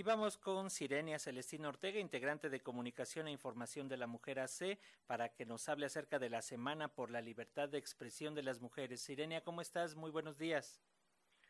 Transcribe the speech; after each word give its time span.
Y 0.00 0.02
vamos 0.02 0.38
con 0.38 0.70
Sirenia 0.70 1.18
Celestina 1.18 1.68
Ortega, 1.68 2.00
integrante 2.00 2.48
de 2.48 2.62
Comunicación 2.62 3.28
e 3.28 3.32
Información 3.32 3.86
de 3.86 3.98
la 3.98 4.06
Mujer 4.06 4.40
AC, 4.40 4.78
para 5.06 5.28
que 5.28 5.44
nos 5.44 5.68
hable 5.68 5.84
acerca 5.84 6.18
de 6.18 6.30
la 6.30 6.40
Semana 6.40 6.88
por 6.88 7.10
la 7.10 7.20
Libertad 7.20 7.68
de 7.68 7.76
Expresión 7.76 8.34
de 8.34 8.42
las 8.42 8.62
Mujeres. 8.62 9.02
Sirenia, 9.02 9.44
¿cómo 9.44 9.60
estás? 9.60 9.96
Muy 9.96 10.10
buenos 10.10 10.38
días. 10.38 10.80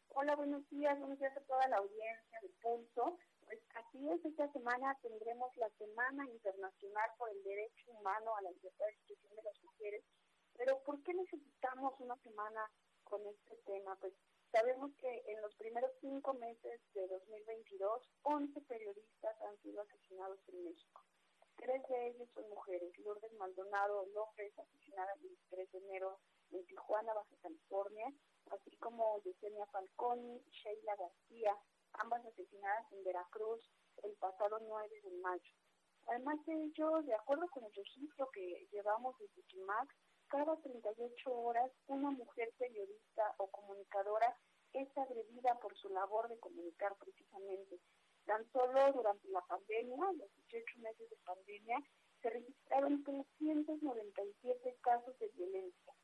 Hola, 0.09 0.35
buenos 0.35 0.69
días, 0.69 0.99
buenos 0.99 1.21
días 1.21 1.37
a 1.37 1.41
toda 1.43 1.69
la 1.69 1.77
audiencia 1.77 2.41
de 2.43 2.49
Pulso. 2.61 3.19
Pues 3.47 3.61
así 3.77 4.11
es, 4.11 4.25
esta 4.25 4.51
semana 4.51 4.99
tendremos 5.01 5.57
la 5.57 5.71
Semana 5.79 6.27
Internacional 6.27 7.09
por 7.19 7.31
el 7.31 7.41
Derecho 7.45 7.93
Humano 7.93 8.35
a 8.35 8.43
la 8.43 8.51
Libertad 8.51 8.85
de 8.85 8.93
Expresión 8.95 9.37
de 9.37 9.43
las 9.45 9.63
Mujeres. 9.63 10.03
Pero 10.57 10.83
¿por 10.83 11.01
qué 11.05 11.15
necesitamos 11.15 11.95
una 12.01 12.17
semana 12.17 12.69
con 13.05 13.25
este 13.29 13.55
tema? 13.65 13.95
Pues 14.01 14.13
Sabemos 14.53 14.91
que 14.97 15.23
en 15.29 15.41
los 15.43 15.55
primeros 15.55 15.93
cinco 16.01 16.35
meses 16.35 16.81
de 16.93 17.07
2022, 17.07 18.03
11 18.23 18.61
periodistas 18.63 19.41
han 19.43 19.57
sido 19.63 19.83
asesinados 19.83 20.41
en 20.49 20.65
México. 20.65 21.03
Tres 21.57 21.81
de 21.89 22.09
ellos 22.09 22.29
son 22.35 22.49
mujeres. 22.49 22.99
Lourdes 22.99 23.33
Maldonado 23.35 24.07
López, 24.07 24.59
asesinada 24.59 25.13
el 25.15 25.21
23 25.21 25.71
de 25.71 25.79
enero 25.79 26.19
en 26.51 26.67
Tijuana, 26.67 27.15
Baja 27.15 27.37
California, 27.43 28.13
así 28.51 28.77
como 28.79 29.23
Yesenia 29.23 29.67
Falconi 29.67 30.43
y 30.45 30.51
Sheila 30.51 30.97
García, 30.97 31.57
ambas 31.93 32.25
asesinadas 32.27 32.91
en 32.93 33.05
Veracruz 33.05 33.61
el 34.03 34.17
pasado 34.17 34.59
9 34.61 35.01
de 35.03 35.11
mayo. 35.19 35.55
Además 36.07 36.45
de 36.47 36.55
ello, 36.55 37.03
de 37.03 37.15
acuerdo 37.15 37.47
con 37.51 37.65
el 37.65 37.73
registro 37.73 38.29
que 38.33 38.67
llevamos 38.73 39.17
desde 39.19 39.43
CIMAC, 39.49 39.95
cada 40.31 40.57
38 40.63 41.33
horas 41.33 41.71
una 41.89 42.11
mujer 42.11 42.53
periodista 42.57 43.10
comunicadora 43.91 44.37
es 44.73 44.97
agredida 44.97 45.59
por 45.61 45.77
su 45.77 45.89
labor 45.89 46.29
de 46.29 46.39
comunicar 46.39 46.97
precisamente. 46.97 47.79
Tan 48.25 48.51
solo 48.53 48.93
durante 48.93 49.29
la 49.29 49.41
pandemia, 49.43 50.13
los 50.13 50.31
18 50.49 50.79
meses 50.79 51.11
de 51.11 51.17
pandemia, 51.25 51.79
se 52.23 52.31
registraron 52.31 53.03
397 53.03 54.77
casos 54.83 55.19
de 55.19 55.29
violencia, 55.29 55.95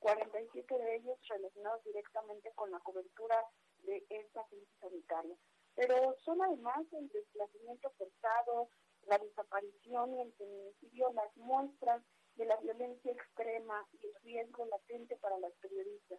47 0.00 0.74
de 0.74 0.96
ellos 0.96 1.18
relacionados 1.28 1.84
directamente 1.84 2.50
con 2.54 2.70
la 2.70 2.80
cobertura 2.80 3.36
de 3.84 4.04
esta 4.08 4.44
crisis 4.46 4.68
sanitaria. 4.80 5.36
Pero 5.74 6.16
son 6.24 6.42
además 6.42 6.84
el 6.92 7.08
desplazamiento 7.08 7.90
forzado, 7.90 8.70
la 9.06 9.18
desaparición 9.18 10.14
y 10.14 10.22
el 10.22 10.32
feminicidio 10.32 11.12
las 11.12 11.36
muestras 11.36 12.02
de 12.34 12.46
la 12.46 12.56
violencia 12.56 13.12
extrema 13.12 13.86
y 13.92 14.06
el 14.06 14.14
riesgo 14.22 14.66
latente 14.66 15.16
para 15.18 15.38
las 15.38 15.52
periodistas. 15.60 16.18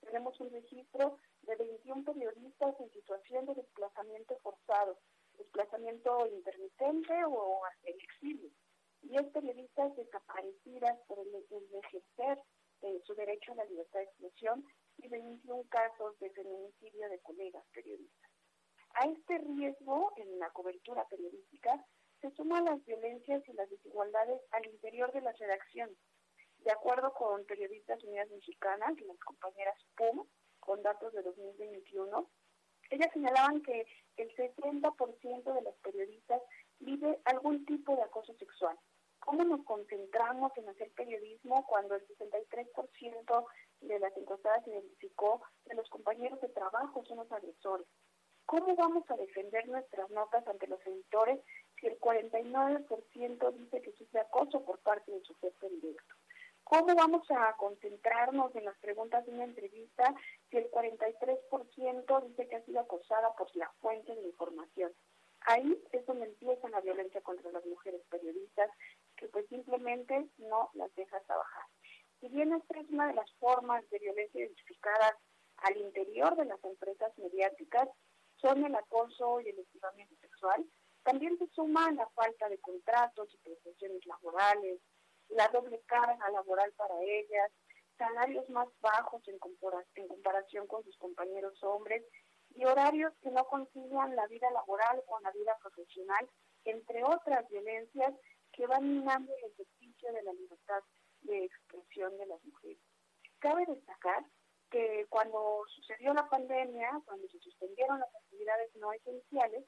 Tenemos 0.00 0.38
un 0.40 0.50
registro 0.50 1.18
de 1.42 1.56
21 1.56 2.04
periodistas 2.04 2.74
en 2.80 2.90
situación 2.90 3.46
de 3.46 3.54
desplazamiento 3.54 4.38
forzado, 4.42 4.98
desplazamiento 5.38 6.26
intermitente 6.26 7.24
o 7.26 7.60
el 7.84 7.94
exilio, 7.94 8.50
10 9.02 9.26
periodistas 9.32 9.94
desaparecidas 9.96 10.98
por 11.06 11.18
el, 11.18 11.34
ejercer 11.84 12.38
su 13.04 13.14
derecho 13.14 13.52
a 13.52 13.56
la 13.56 13.64
libertad 13.64 14.00
de 14.00 14.06
expresión 14.06 14.64
y 14.98 15.08
21 15.08 15.64
casos 15.68 16.18
de 16.18 16.30
feminicidio 16.30 17.08
de 17.08 17.20
colegas 17.20 17.64
periodistas. 17.72 18.30
A 18.94 19.06
este 19.06 19.38
riesgo 19.38 20.12
en 20.16 20.38
la 20.38 20.50
cobertura 20.50 21.06
periodística 21.08 21.84
se 22.20 22.30
suman 22.32 22.64
las 22.64 22.84
violencias 22.84 23.42
y 23.48 23.52
las 23.52 23.70
desigualdades 23.70 24.40
al 24.50 24.66
interior 24.66 25.12
de 25.12 25.20
las 25.20 25.38
redacciones. 25.38 25.96
De 26.64 26.72
acuerdo 26.72 27.12
con 27.14 27.44
Periodistas 27.46 28.02
Unidas 28.04 28.30
Mexicanas 28.30 28.92
y 28.98 29.04
las 29.04 29.18
compañeras 29.20 29.76
PUM, 29.96 30.26
con 30.60 30.82
datos 30.82 31.12
de 31.14 31.22
2021, 31.22 32.28
ellas 32.90 33.08
señalaban 33.12 33.62
que 33.62 33.86
el 34.16 34.36
60% 34.36 35.54
de 35.54 35.62
las 35.62 35.74
periodistas 35.76 36.42
vive 36.80 37.18
algún 37.24 37.64
tipo 37.64 37.96
de 37.96 38.02
acoso 38.02 38.34
sexual. 38.34 38.76
¿Cómo 39.20 39.44
nos 39.44 39.64
concentramos 39.64 40.52
en 40.56 40.68
hacer 40.68 40.90
periodismo 40.92 41.66
cuando 41.66 41.94
el 41.94 42.06
63% 42.08 43.46
de 43.80 43.98
las 43.98 44.16
encuestadas 44.16 44.66
identificó 44.66 45.42
que 45.66 45.74
los 45.74 45.88
compañeros 45.88 46.40
de 46.40 46.48
trabajo 46.48 47.04
son 47.04 47.18
los 47.18 47.32
agresores? 47.32 47.86
¿Cómo 48.46 48.74
vamos 48.74 49.04
a 49.10 49.16
defender 49.16 49.68
nuestras 49.68 50.10
notas 50.10 50.46
ante 50.48 50.66
los 50.66 50.84
editores 50.86 51.40
si 51.80 51.86
el 51.86 51.98
49% 51.98 53.52
dice 53.52 53.82
que 53.82 53.92
sufre 53.92 54.20
acoso 54.20 54.62
por 54.64 54.78
parte 54.80 55.10
de 55.12 55.20
su 55.22 55.34
jefe 55.36 55.68
directo. 55.70 56.14
¿Cómo 56.70 56.94
vamos 56.94 57.28
a 57.32 57.56
concentrarnos 57.56 58.54
en 58.54 58.64
las 58.64 58.78
preguntas 58.78 59.26
de 59.26 59.32
una 59.32 59.42
entrevista 59.42 60.14
si 60.48 60.56
el 60.56 60.70
43% 60.70 62.28
dice 62.28 62.46
que 62.46 62.54
ha 62.54 62.64
sido 62.64 62.78
acosada 62.78 63.34
por 63.34 63.48
la 63.56 63.68
fuente 63.80 64.14
de 64.14 64.22
información? 64.22 64.92
Ahí 65.40 65.82
es 65.90 66.06
donde 66.06 66.26
empieza 66.26 66.68
la 66.68 66.80
violencia 66.80 67.22
contra 67.22 67.50
las 67.50 67.66
mujeres 67.66 68.00
periodistas, 68.08 68.70
que 69.16 69.26
pues 69.26 69.48
simplemente 69.48 70.28
no 70.38 70.70
las 70.74 70.94
deja 70.94 71.18
trabajar. 71.22 71.64
Si 72.20 72.28
bien 72.28 72.52
esta 72.52 72.78
es 72.78 72.88
una 72.90 73.08
de 73.08 73.14
las 73.14 73.32
formas 73.40 73.82
de 73.90 73.98
violencia 73.98 74.40
identificadas 74.40 75.14
al 75.56 75.76
interior 75.76 76.36
de 76.36 76.44
las 76.44 76.62
empresas 76.62 77.10
mediáticas, 77.18 77.88
son 78.36 78.64
el 78.64 78.76
acoso 78.76 79.40
y 79.40 79.48
el 79.48 79.58
estimamiento 79.58 80.14
sexual, 80.20 80.64
también 81.02 81.36
se 81.36 81.48
suma 81.48 81.90
la 81.90 82.08
falta 82.10 82.48
de 82.48 82.60
contratos 82.60 83.28
y 83.34 83.38
prestaciones 83.38 84.06
laborales, 84.06 84.78
la 85.30 85.48
doble 85.48 85.80
carga 85.86 86.28
laboral 86.30 86.72
para 86.72 86.94
ellas, 87.02 87.50
salarios 87.96 88.48
más 88.50 88.68
bajos 88.80 89.22
en, 89.28 89.38
comparación 89.38 90.66
con 90.66 90.82
sus 90.84 90.96
compañeros 90.96 91.62
hombres 91.62 92.04
y 92.54 92.64
horarios 92.64 93.12
que 93.22 93.30
no 93.30 93.44
concilian 93.44 94.16
la 94.16 94.26
vida 94.26 94.50
laboral 94.50 95.02
con 95.06 95.22
la 95.22 95.30
vida 95.32 95.56
profesional, 95.62 96.28
entre 96.64 97.04
otras 97.04 97.48
violencias 97.48 98.14
que 98.52 98.66
van 98.66 98.88
minando 98.88 99.32
el 99.36 99.52
ejercicio 99.52 100.12
de 100.12 100.22
la 100.22 100.32
libertad 100.32 100.82
de 101.22 101.44
expresión 101.44 102.16
de 102.16 102.26
las 102.26 102.44
mujeres. 102.44 102.82
Cabe 103.38 103.64
destacar 103.66 104.24
que 104.70 105.06
cuando 105.08 105.64
sucedió 105.74 106.14
la 106.14 106.28
pandemia, 106.28 107.00
cuando 107.04 107.28
se 107.28 107.38
suspendieron 107.40 108.00
las 108.00 108.14
actividades 108.14 108.74
no 108.76 108.92
esenciales, 108.92 109.64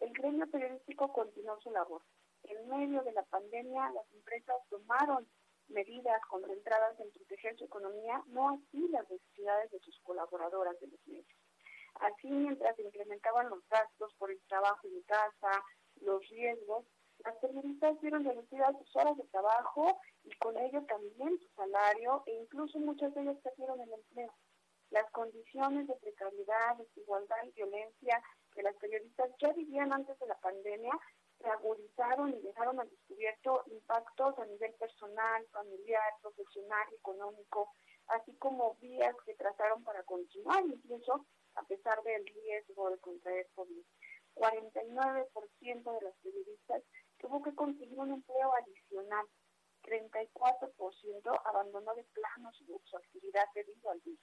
el 0.00 0.12
gremio 0.12 0.50
periodístico 0.50 1.12
continuó 1.12 1.60
su 1.60 1.70
labor. 1.70 2.02
En 2.44 2.68
medio 2.68 3.02
de 3.02 3.12
la 3.12 3.22
pandemia, 3.24 3.90
las 3.90 4.12
empresas 4.12 4.56
tomaron 4.68 5.28
medidas 5.68 6.20
concentradas 6.28 6.98
en 7.00 7.10
proteger 7.12 7.56
su 7.56 7.64
economía, 7.64 8.22
no 8.28 8.50
así 8.50 8.88
las 8.88 9.08
necesidades 9.08 9.70
de 9.70 9.80
sus 9.80 9.98
colaboradoras 10.00 10.78
de 10.80 10.88
los 10.88 11.06
medios. 11.06 11.26
Así, 11.94 12.30
mientras 12.30 12.74
se 12.76 12.82
incrementaban 12.82 13.48
los 13.48 13.66
gastos 13.68 14.14
por 14.18 14.30
el 14.30 14.40
trabajo 14.48 14.86
en 14.88 15.02
casa, 15.02 15.62
los 16.00 16.26
riesgos, 16.28 16.84
las 17.24 17.36
periodistas 17.36 18.00
vieron 18.00 18.24
reducidas 18.24 18.76
sus 18.78 18.96
horas 18.96 19.16
de 19.16 19.24
trabajo 19.24 20.00
y 20.24 20.30
con 20.38 20.56
ello 20.58 20.82
también 20.86 21.38
su 21.38 21.48
salario 21.54 22.24
e 22.26 22.32
incluso 22.32 22.78
muchas 22.80 23.14
de 23.14 23.22
ellas 23.22 23.36
perdieron 23.42 23.80
el 23.80 23.92
empleo. 23.92 24.34
Las 24.90 25.08
condiciones 25.12 25.86
de 25.86 25.94
precariedad, 25.96 26.76
desigualdad 26.78 27.36
y 27.44 27.52
violencia 27.52 28.22
que 28.52 28.62
las 28.62 28.74
periodistas 28.76 29.30
ya 29.40 29.52
vivían 29.52 29.92
antes 29.92 30.18
de 30.18 30.26
la 30.26 30.38
pandemia 30.40 30.92
se 31.42 31.48
agudizaron 31.48 32.30
y 32.30 32.40
dejaron 32.40 32.80
al 32.80 32.88
descubierto 32.88 33.64
impactos 33.66 34.38
a 34.38 34.46
nivel 34.46 34.72
personal, 34.74 35.46
familiar, 35.50 36.12
profesional, 36.20 36.86
económico, 36.94 37.72
así 38.08 38.34
como 38.36 38.76
vías 38.80 39.14
que 39.26 39.34
trazaron 39.34 39.82
para 39.84 40.02
continuar 40.04 40.64
incluso 40.66 41.26
a 41.54 41.62
pesar 41.64 42.02
del 42.02 42.24
riesgo 42.26 42.90
de 42.90 42.98
contraer 42.98 43.48
COVID. 43.54 43.84
49% 44.34 45.98
de 45.98 46.06
las 46.06 46.16
periodistas 46.22 46.82
tuvo 47.18 47.42
que 47.42 47.54
conseguir 47.54 47.98
un 47.98 48.12
empleo 48.12 48.52
adicional, 48.54 49.26
34% 49.82 51.40
abandonó 51.44 51.94
de 51.94 52.04
plano 52.04 52.52
su, 52.52 52.80
su 52.84 52.96
actividad 52.96 53.44
debido 53.54 53.90
al 53.90 54.00
virus. 54.00 54.20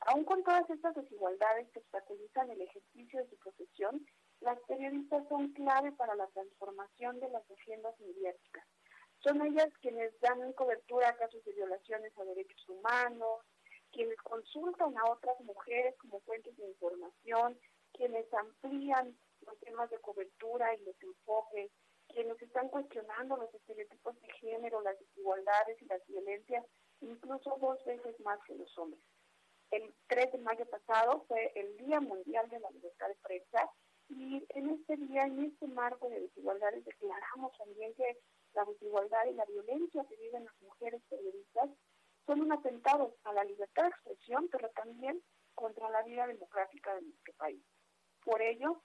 Aún 0.00 0.24
con 0.24 0.42
todas 0.44 0.68
estas 0.70 0.94
desigualdades 0.94 1.68
que 1.72 1.80
obstaculizan 1.80 2.50
el 2.50 2.60
ejercicio 2.62 3.22
de 3.22 3.28
su 3.28 3.36
profesión, 3.38 4.06
las 4.40 4.58
periodistas 4.60 5.26
son 5.28 5.52
clave 5.52 5.92
para 5.92 6.14
la 6.14 6.26
transformación 6.28 7.20
de 7.20 7.28
las 7.30 7.48
agendas 7.50 7.98
mediáticas. 8.00 8.66
Son 9.18 9.40
ellas 9.42 9.68
quienes 9.80 10.18
dan 10.20 10.52
cobertura 10.54 11.10
a 11.10 11.16
casos 11.16 11.44
de 11.44 11.52
violaciones 11.52 12.16
a 12.16 12.24
derechos 12.24 12.68
humanos, 12.68 13.40
quienes 13.92 14.16
consultan 14.22 14.96
a 14.96 15.10
otras 15.10 15.38
mujeres 15.40 15.94
como 15.98 16.20
fuentes 16.20 16.56
de 16.56 16.68
información, 16.68 17.58
quienes 17.92 18.32
amplían 18.32 19.14
los 19.46 19.58
temas 19.60 19.90
de 19.90 19.98
cobertura 19.98 20.74
y 20.74 20.84
los 20.84 20.96
enfoques, 21.02 21.70
quienes 22.08 22.40
están 22.40 22.68
cuestionando 22.68 23.36
los 23.36 23.52
estereotipos 23.54 24.20
de 24.20 24.32
género, 24.40 24.80
las 24.80 24.98
desigualdades 24.98 25.80
y 25.82 25.86
las 25.86 26.04
violencias, 26.06 26.64
incluso 27.00 27.56
dos 27.60 27.84
veces 27.84 28.18
más 28.20 28.38
que 28.46 28.54
los 28.54 28.76
hombres 28.78 29.00
el 29.70 29.94
3 30.08 30.32
de 30.32 30.38
mayo 30.38 30.66
pasado 30.66 31.24
fue 31.28 31.52
el 31.54 31.76
Día 31.76 32.00
Mundial 32.00 32.48
de 32.48 32.60
la 32.60 32.70
Libertad 32.70 33.08
de 33.08 33.16
Prensa 33.22 33.70
y 34.10 34.44
en 34.50 34.70
este 34.70 34.96
día, 34.96 35.24
en 35.24 35.44
este 35.44 35.66
marco 35.68 36.08
de 36.08 36.20
desigualdades, 36.20 36.84
declaramos 36.84 37.56
también 37.56 37.94
que 37.94 38.18
la 38.54 38.64
desigualdad 38.64 39.24
y 39.26 39.34
la 39.34 39.44
violencia 39.44 40.04
que 40.08 40.16
viven 40.16 40.44
las 40.44 40.60
mujeres 40.60 41.02
periodistas 41.08 41.70
son 42.26 42.42
un 42.42 42.52
atentado 42.52 43.16
a 43.24 43.32
la 43.32 43.44
libertad 43.44 43.84
de 43.84 43.88
expresión, 43.88 44.48
pero 44.50 44.68
también 44.70 45.22
contra 45.54 45.88
la 45.90 46.02
vida 46.02 46.26
democrática 46.26 46.94
de 46.94 47.02
nuestro 47.02 47.34
país. 47.34 47.62
Por 48.24 48.42
ello, 48.42 48.82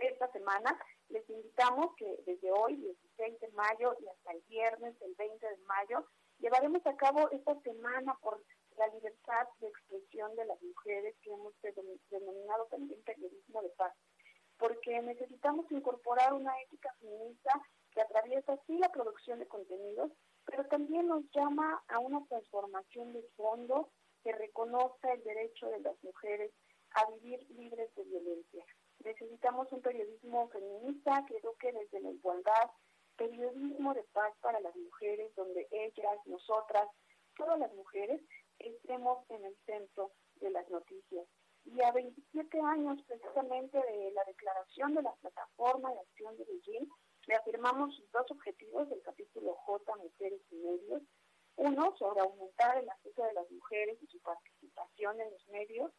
esta 0.00 0.30
semana. 0.32 0.78
Les 1.08 1.28
invitamos 1.28 1.94
que 1.96 2.22
desde 2.26 2.50
hoy, 2.52 2.76
16 2.76 3.40
de 3.40 3.48
mayo, 3.48 3.96
y 4.00 4.06
hasta 4.08 4.32
el 4.32 4.40
viernes, 4.42 4.94
el 5.02 5.14
20 5.14 5.46
de 5.46 5.56
mayo, 5.64 6.06
llevaremos 6.38 6.84
a 6.86 6.96
cabo 6.96 7.28
esta 7.30 7.60
semana 7.60 8.16
por 8.20 8.42
la 8.76 8.86
libertad 8.88 9.48
de 9.58 9.68
expresión 9.68 10.34
de 10.36 10.44
las 10.46 10.62
mujeres 10.62 11.16
que 11.22 11.30
hemos 11.32 11.52
denominado 12.10 12.66
también 12.66 13.02
periodismo 13.02 13.62
de 13.62 13.68
paz, 13.70 13.92
porque 14.60 15.00
necesitamos 15.00 15.64
incorporar 15.72 16.34
una 16.34 16.52
ética 16.60 16.94
feminista 17.00 17.50
que 17.90 18.02
atraviesa 18.02 18.52
así 18.52 18.76
la 18.76 18.92
producción 18.92 19.38
de 19.38 19.48
contenidos, 19.48 20.12
pero 20.44 20.66
también 20.66 21.08
nos 21.08 21.24
llama 21.32 21.82
a 21.88 21.98
una 21.98 22.24
transformación 22.26 23.12
de 23.14 23.22
fondo 23.36 23.90
que 24.22 24.32
reconozca 24.32 25.12
el 25.12 25.24
derecho 25.24 25.66
de 25.70 25.80
las 25.80 26.04
mujeres 26.04 26.52
a 26.92 27.10
vivir 27.12 27.40
libres 27.50 27.92
de 27.94 28.04
violencia. 28.04 28.64
Necesitamos 29.02 29.72
un 29.72 29.80
periodismo 29.80 30.48
feminista 30.50 31.24
que 31.26 31.38
eduque 31.38 31.72
desde 31.72 32.00
la 32.00 32.10
igualdad, 32.10 32.70
periodismo 33.16 33.94
de 33.94 34.02
paz 34.12 34.34
para 34.42 34.60
las 34.60 34.76
mujeres, 34.76 35.34
donde 35.36 35.66
ellas, 35.70 36.18
nosotras, 36.26 36.86
todas 37.34 37.58
las 37.58 37.72
mujeres, 37.72 38.20
estemos 38.58 39.18
en 39.30 39.44
el 39.46 39.56
centro 39.64 40.12
de 40.36 40.50
las 40.50 40.68
noticias. 40.68 41.26
Y 41.64 41.82
a 41.82 41.92
27 41.92 42.60
años 42.60 42.98
precisamente 43.06 43.78
de 43.78 44.12
la 44.12 44.24
declaración 44.24 44.94
de 44.94 45.02
la 45.02 45.14
plataforma 45.16 45.92
de 45.92 46.00
acción 46.00 46.36
de 46.36 46.44
Beijing, 46.44 46.88
reafirmamos 47.26 48.02
dos 48.12 48.30
objetivos 48.30 48.88
del 48.88 49.02
capítulo 49.02 49.54
J, 49.54 49.96
Mujeres 49.96 50.40
y 50.50 50.56
Medios. 50.56 51.02
Uno, 51.56 51.94
sobre 51.98 52.20
aumentar 52.20 52.78
el 52.78 52.88
acceso 52.88 53.22
de 53.22 53.34
las 53.34 53.50
mujeres 53.50 53.98
y 54.02 54.06
su 54.06 54.18
participación 54.20 55.20
en 55.20 55.30
los 55.30 55.48
medios. 55.48 55.92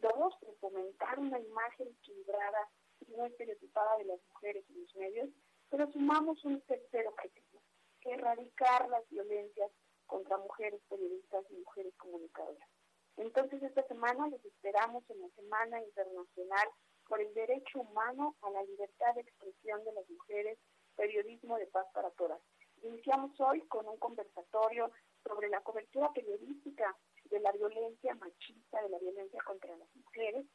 Dos, 0.00 0.34
fomentar 0.60 1.18
una 1.18 1.38
imagen 1.38 1.88
equilibrada 1.88 2.68
y 3.06 3.12
no 3.12 3.24
estereotipada 3.26 3.96
de 3.98 4.04
las 4.06 4.20
mujeres 4.28 4.64
en 4.68 4.80
los 4.82 4.94
medios. 4.96 5.30
Pero 5.70 5.90
sumamos 5.92 6.44
un 6.44 6.60
tercer 6.62 7.06
objetivo, 7.06 7.62
erradicar 8.02 8.88
las 8.88 9.08
violencias 9.08 9.70
contra 10.06 10.36
mujeres 10.38 10.80
periodistas 10.88 11.44
y 11.50 11.56
mujeres 11.56 11.94
comunicadoras. 11.96 12.68
Entonces 13.34 13.64
esta 13.64 13.82
semana 13.88 14.28
les 14.28 14.44
esperamos 14.44 15.02
en 15.10 15.20
la 15.20 15.28
Semana 15.30 15.82
Internacional 15.82 16.68
por 17.08 17.20
el 17.20 17.34
Derecho 17.34 17.80
Humano 17.80 18.36
a 18.42 18.50
la 18.50 18.62
Libertad 18.62 19.12
de 19.16 19.22
Expresión 19.22 19.82
de 19.82 19.92
las 19.92 20.08
Mujeres, 20.08 20.56
Periodismo 20.94 21.58
de 21.58 21.66
Paz 21.66 21.84
para 21.92 22.12
Todas. 22.12 22.40
Iniciamos 22.82 23.32
hoy 23.40 23.62
con 23.62 23.88
un 23.88 23.96
conversatorio 23.96 24.92
sobre 25.26 25.48
la 25.48 25.60
cobertura 25.62 26.12
periodística 26.12 26.96
de 27.24 27.40
la 27.40 27.50
violencia 27.50 28.14
machista, 28.14 28.80
de 28.80 28.90
la 28.90 29.00
violencia 29.00 29.42
contra 29.44 29.76
las 29.76 29.88
mujeres. 29.96 30.46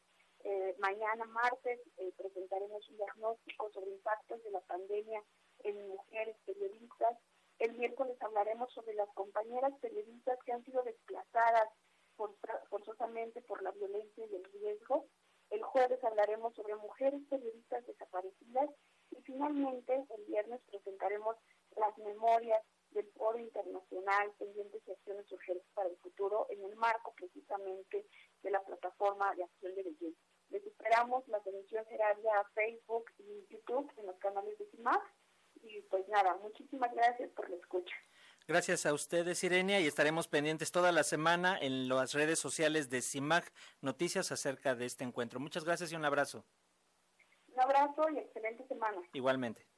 Eh, 0.44 0.74
mañana, 0.78 1.26
martes, 1.26 1.80
eh, 1.98 2.14
presentaremos 2.16 2.88
un 2.88 2.96
diagnóstico 2.96 3.70
sobre 3.72 3.90
impactos 3.90 4.42
de 4.42 4.52
la 4.52 4.60
pandemia 4.60 5.22
en 5.64 5.86
mujeres 5.86 6.34
periodistas. 6.46 7.18
El 7.58 7.74
miércoles 7.74 8.16
hablaremos 8.22 8.72
sobre 8.72 8.94
las 8.94 9.10
compañeras 9.10 9.74
periodistas 9.82 10.38
que 10.46 10.52
han 10.52 10.64
sido 10.64 10.82
forzosamente 13.20 13.42
por 13.42 13.62
la 13.62 13.70
violencia 13.72 14.26
y 14.26 14.34
el 14.34 14.44
riesgo. 14.44 15.06
El 15.50 15.62
jueves 15.62 16.02
hablaremos 16.04 16.54
sobre 16.54 16.76
mujeres 16.76 17.20
periodistas 17.28 17.86
desaparecidas 17.86 18.70
y 19.10 19.20
finalmente 19.22 19.94
el 19.94 20.24
viernes 20.26 20.60
presentaremos 20.70 21.36
las 21.76 21.96
memorias 21.98 22.62
del 22.90 23.06
Foro 23.12 23.38
Internacional 23.38 24.32
Pendientes 24.38 24.82
y 24.86 24.92
Acciones 24.92 25.30
Urgentes 25.32 25.66
para 25.74 25.88
el 25.88 25.96
Futuro 25.98 26.46
en 26.50 26.64
el 26.64 26.76
marco 26.76 27.12
precisamente 27.14 28.06
de 28.42 28.50
la 28.50 28.60
plataforma 28.62 29.34
de 29.34 29.44
acción 29.44 29.74
de 29.74 29.82
belleza. 29.82 30.18
Les 30.50 30.64
esperamos, 30.64 31.26
la 31.28 31.40
transmisión 31.40 31.84
será 31.86 32.14
vía 32.14 32.44
Facebook 32.54 33.04
y 33.18 33.46
YouTube 33.48 33.90
en 33.96 34.06
los 34.06 34.18
canales 34.18 34.58
de 34.58 34.66
CIMAC. 34.66 35.02
Y 35.62 35.80
pues 35.82 36.08
nada, 36.08 36.36
muchísimas 36.42 36.92
gracias 36.94 37.30
por 37.30 37.48
la 37.50 37.56
escucha. 37.56 37.94
Gracias 38.48 38.84
a 38.84 38.92
ustedes, 38.92 39.44
Irenia, 39.44 39.80
y 39.80 39.86
estaremos 39.86 40.26
pendientes 40.26 40.72
toda 40.72 40.90
la 40.90 41.04
semana 41.04 41.56
en 41.60 41.88
las 41.88 42.14
redes 42.14 42.38
sociales 42.38 42.90
de 42.90 43.00
CIMAC 43.00 43.52
noticias 43.80 44.32
acerca 44.32 44.74
de 44.74 44.86
este 44.86 45.04
encuentro. 45.04 45.38
Muchas 45.38 45.64
gracias 45.64 45.92
y 45.92 45.96
un 45.96 46.04
abrazo. 46.04 46.44
Un 47.52 47.60
abrazo 47.60 48.08
y 48.08 48.18
excelente 48.18 48.66
semana. 48.66 49.00
Igualmente. 49.12 49.69